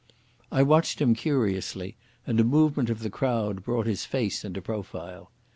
[0.51, 1.95] I watched him curiously,
[2.25, 5.29] and a movement of the crowd brought his face into profile.